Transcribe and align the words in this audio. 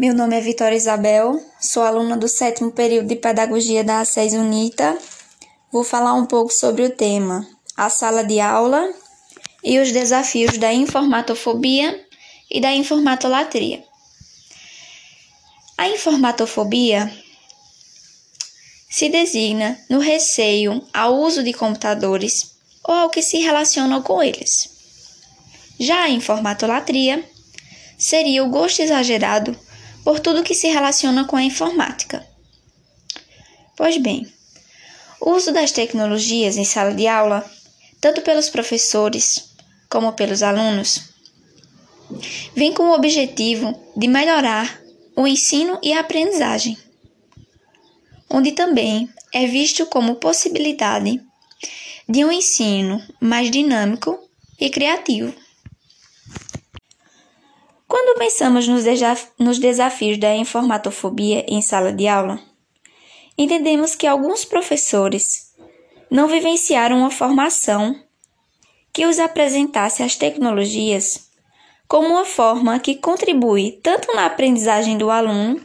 Meu 0.00 0.14
nome 0.14 0.34
é 0.34 0.40
Vitória 0.40 0.74
Isabel, 0.74 1.38
sou 1.60 1.82
aluna 1.82 2.16
do 2.16 2.26
sétimo 2.26 2.72
período 2.72 3.08
de 3.08 3.16
Pedagogia 3.16 3.84
da 3.84 4.00
A6 4.00 4.32
UNITA. 4.32 4.96
Vou 5.70 5.84
falar 5.84 6.14
um 6.14 6.24
pouco 6.24 6.50
sobre 6.50 6.86
o 6.86 6.88
tema 6.88 7.46
a 7.76 7.90
sala 7.90 8.24
de 8.24 8.40
aula 8.40 8.94
e 9.62 9.78
os 9.78 9.92
desafios 9.92 10.56
da 10.56 10.72
informatofobia 10.72 12.02
e 12.50 12.62
da 12.62 12.72
informatolatria. 12.72 13.84
A 15.76 15.86
informatofobia 15.90 17.12
se 18.88 19.10
designa 19.10 19.78
no 19.90 19.98
receio 19.98 20.82
ao 20.94 21.20
uso 21.20 21.42
de 21.42 21.52
computadores 21.52 22.54
ou 22.84 22.94
ao 22.94 23.10
que 23.10 23.20
se 23.20 23.36
relaciona 23.40 24.00
com 24.00 24.22
eles. 24.22 24.66
Já 25.78 26.04
a 26.04 26.08
informatolatria 26.08 27.22
seria 27.98 28.42
o 28.42 28.48
gosto 28.48 28.80
exagerado 28.80 29.54
por 30.04 30.20
tudo 30.20 30.42
que 30.42 30.54
se 30.54 30.68
relaciona 30.68 31.24
com 31.24 31.36
a 31.36 31.42
informática. 31.42 32.26
Pois 33.76 33.96
bem, 33.96 34.26
o 35.20 35.32
uso 35.32 35.52
das 35.52 35.72
tecnologias 35.72 36.56
em 36.56 36.64
sala 36.64 36.92
de 36.92 37.06
aula, 37.06 37.48
tanto 38.00 38.22
pelos 38.22 38.48
professores 38.48 39.50
como 39.88 40.12
pelos 40.12 40.42
alunos, 40.42 41.10
vem 42.54 42.72
com 42.72 42.84
o 42.84 42.94
objetivo 42.94 43.78
de 43.96 44.08
melhorar 44.08 44.80
o 45.16 45.26
ensino 45.26 45.78
e 45.82 45.92
a 45.92 46.00
aprendizagem, 46.00 46.76
onde 48.28 48.52
também 48.52 49.08
é 49.32 49.46
visto 49.46 49.86
como 49.86 50.16
possibilidade 50.16 51.20
de 52.08 52.24
um 52.24 52.32
ensino 52.32 53.02
mais 53.20 53.50
dinâmico 53.50 54.18
e 54.58 54.68
criativo. 54.68 55.32
Quando 57.90 58.16
pensamos 58.16 58.68
nos, 58.68 58.84
nos 59.36 59.58
desafios 59.58 60.16
da 60.16 60.32
informatofobia 60.36 61.44
em 61.48 61.60
sala 61.60 61.92
de 61.92 62.06
aula, 62.06 62.38
entendemos 63.36 63.96
que 63.96 64.06
alguns 64.06 64.44
professores 64.44 65.52
não 66.08 66.28
vivenciaram 66.28 66.98
uma 66.98 67.10
formação 67.10 68.00
que 68.92 69.04
os 69.06 69.18
apresentasse 69.18 70.04
as 70.04 70.14
tecnologias 70.14 71.32
como 71.88 72.10
uma 72.10 72.24
forma 72.24 72.78
que 72.78 72.94
contribui 72.94 73.80
tanto 73.82 74.14
na 74.14 74.26
aprendizagem 74.26 74.96
do 74.96 75.10
aluno 75.10 75.60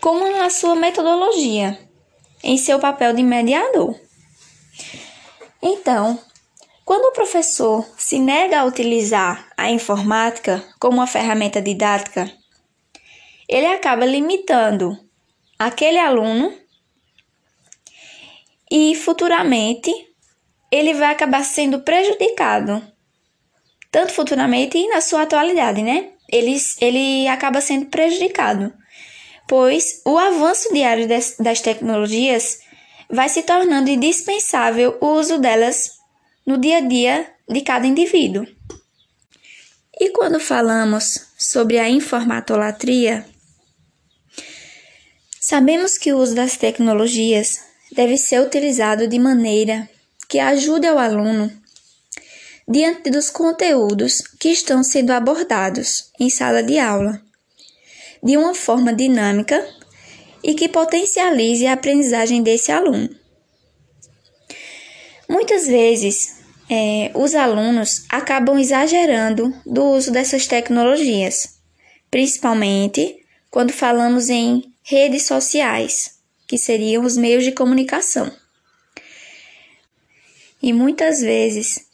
como 0.00 0.38
na 0.38 0.48
sua 0.48 0.76
metodologia, 0.76 1.76
em 2.40 2.56
seu 2.56 2.78
papel 2.78 3.14
de 3.14 3.22
mediador. 3.24 3.98
Então, 5.60 6.20
quando 6.92 7.06
o 7.06 7.12
professor 7.12 7.88
se 7.96 8.18
nega 8.18 8.60
a 8.60 8.64
utilizar 8.66 9.48
a 9.56 9.70
informática 9.70 10.62
como 10.78 10.98
uma 10.98 11.06
ferramenta 11.06 11.58
didática, 11.58 12.30
ele 13.48 13.64
acaba 13.64 14.04
limitando 14.04 14.98
aquele 15.58 15.96
aluno 15.98 16.54
e 18.70 18.94
futuramente 18.94 19.90
ele 20.70 20.92
vai 20.92 21.10
acabar 21.12 21.42
sendo 21.42 21.80
prejudicado 21.80 22.86
tanto 23.90 24.12
futuramente 24.12 24.76
e 24.76 24.86
na 24.88 25.00
sua 25.00 25.22
atualidade, 25.22 25.82
né? 25.82 26.10
Ele, 26.28 26.54
ele 26.78 27.26
acaba 27.26 27.62
sendo 27.62 27.86
prejudicado, 27.86 28.70
pois 29.48 30.02
o 30.04 30.18
avanço 30.18 30.70
diário 30.74 31.08
das, 31.08 31.36
das 31.38 31.62
tecnologias 31.62 32.58
vai 33.08 33.30
se 33.30 33.44
tornando 33.44 33.88
indispensável 33.88 34.98
o 35.00 35.06
uso 35.12 35.38
delas 35.38 36.01
no 36.46 36.58
dia 36.58 36.78
a 36.78 36.80
dia 36.80 37.34
de 37.48 37.60
cada 37.60 37.86
indivíduo. 37.86 38.46
E 39.98 40.10
quando 40.10 40.40
falamos 40.40 41.28
sobre 41.38 41.78
a 41.78 41.88
informatolatria, 41.88 43.26
sabemos 45.40 45.98
que 45.98 46.12
o 46.12 46.18
uso 46.18 46.34
das 46.34 46.56
tecnologias 46.56 47.60
deve 47.92 48.16
ser 48.16 48.40
utilizado 48.40 49.06
de 49.06 49.18
maneira 49.18 49.88
que 50.28 50.38
ajude 50.38 50.86
ao 50.86 50.98
aluno 50.98 51.52
diante 52.66 53.10
dos 53.10 53.28
conteúdos 53.28 54.22
que 54.40 54.48
estão 54.48 54.82
sendo 54.82 55.10
abordados 55.10 56.10
em 56.18 56.30
sala 56.30 56.62
de 56.62 56.78
aula, 56.78 57.20
de 58.22 58.36
uma 58.36 58.54
forma 58.54 58.94
dinâmica 58.94 59.62
e 60.42 60.54
que 60.54 60.68
potencialize 60.68 61.66
a 61.66 61.74
aprendizagem 61.74 62.42
desse 62.42 62.72
aluno. 62.72 63.14
Muitas 65.28 65.66
vezes, 65.66 66.41
é, 66.74 67.10
os 67.14 67.34
alunos 67.34 68.06
acabam 68.08 68.58
exagerando 68.58 69.54
do 69.66 69.90
uso 69.90 70.10
dessas 70.10 70.46
tecnologias, 70.46 71.58
principalmente 72.10 73.22
quando 73.50 73.74
falamos 73.74 74.30
em 74.30 74.72
redes 74.82 75.26
sociais, 75.26 76.18
que 76.48 76.56
seriam 76.56 77.04
os 77.04 77.14
meios 77.14 77.44
de 77.44 77.52
comunicação. 77.52 78.34
E 80.62 80.72
muitas 80.72 81.20
vezes 81.20 81.90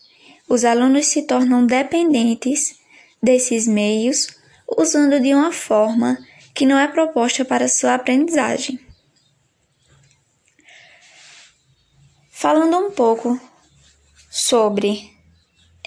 os 0.49 0.65
alunos 0.65 1.07
se 1.07 1.23
tornam 1.23 1.67
dependentes 1.67 2.79
desses 3.21 3.67
meios 3.67 4.29
usando 4.77 5.19
de 5.19 5.35
uma 5.35 5.51
forma 5.51 6.17
que 6.55 6.65
não 6.65 6.79
é 6.79 6.87
proposta 6.87 7.45
para 7.45 7.67
sua 7.67 7.95
aprendizagem. 7.95 8.79
Falando 12.31 12.79
um 12.79 12.93
pouco 12.93 13.41
sobre 14.49 15.13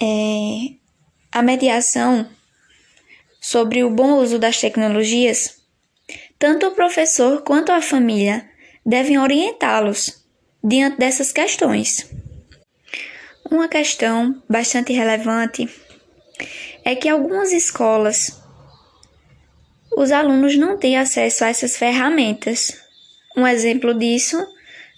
é, 0.00 0.76
a 1.32 1.42
mediação, 1.42 2.28
sobre 3.40 3.82
o 3.82 3.90
bom 3.90 4.20
uso 4.20 4.38
das 4.38 4.60
tecnologias, 4.60 5.60
tanto 6.38 6.68
o 6.68 6.70
professor 6.70 7.42
quanto 7.42 7.72
a 7.72 7.82
família 7.82 8.48
devem 8.86 9.18
orientá-los 9.18 10.24
diante 10.62 10.96
dessas 10.96 11.32
questões. 11.32 12.08
Uma 13.50 13.66
questão 13.66 14.40
bastante 14.48 14.92
relevante 14.92 15.68
é 16.84 16.94
que 16.94 17.08
algumas 17.08 17.50
escolas 17.52 18.40
os 19.96 20.12
alunos 20.12 20.56
não 20.56 20.78
têm 20.78 20.96
acesso 20.96 21.44
a 21.44 21.48
essas 21.48 21.76
ferramentas. 21.76 22.80
Um 23.36 23.44
exemplo 23.44 23.92
disso 23.92 24.38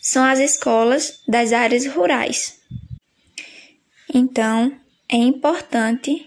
são 0.03 0.23
as 0.23 0.39
escolas 0.39 1.23
das 1.27 1.55
áreas 1.55 1.87
rurais. 1.87 2.63
Então, 4.15 4.73
é 5.09 5.17
importante 5.17 6.27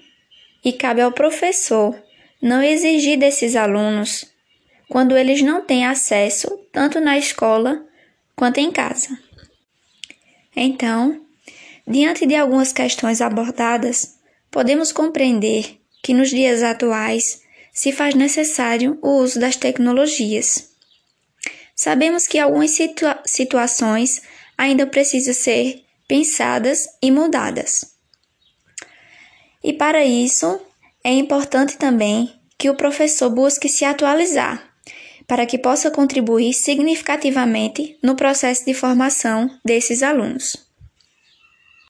e 0.64 0.74
cabe 0.74 1.02
ao 1.02 1.12
professor 1.12 1.98
não 2.42 2.62
exigir 2.62 3.18
desses 3.18 3.56
alunos 3.56 4.26
quando 4.90 5.18
eles 5.18 5.42
não 5.42 5.66
têm 5.66 5.88
acesso 5.88 6.60
tanto 6.72 7.00
na 7.00 7.18
escola 7.18 7.84
quanto 8.36 8.60
em 8.60 8.72
casa. 8.72 9.18
Então, 10.56 11.26
Diante 11.90 12.26
de 12.26 12.36
algumas 12.36 12.74
questões 12.74 13.22
abordadas, 13.22 14.18
podemos 14.52 14.92
compreender 14.92 15.80
que 16.04 16.14
nos 16.14 16.30
dias 16.30 16.62
atuais 16.62 17.42
se 17.72 17.94
faz 17.94 18.14
necessário 18.14 19.00
o 19.02 19.22
uso 19.22 19.40
das 19.40 19.56
tecnologias. 19.56 20.70
Sabemos 21.74 22.28
que 22.28 22.40
algumas 22.40 22.72
situa 22.72 23.22
situações 23.26 24.22
ainda 24.58 24.86
precisam 24.86 25.34
ser 25.34 25.86
pensadas 26.08 26.88
e 27.02 27.12
mudadas. 27.12 27.98
E 29.64 29.74
para 29.74 30.06
isso, 30.06 30.60
é 31.04 31.12
importante 31.12 31.78
também 31.78 32.34
que 32.58 32.70
o 32.70 32.76
professor 32.76 33.30
busque 33.30 33.70
se 33.70 33.86
atualizar, 33.86 34.64
para 35.28 35.46
que 35.46 35.58
possa 35.58 35.92
contribuir 35.92 36.54
significativamente 36.54 37.98
no 38.02 38.16
processo 38.16 38.66
de 38.66 38.74
formação 38.74 39.50
desses 39.64 40.02
alunos. 40.02 40.67